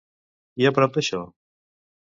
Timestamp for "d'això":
0.99-1.23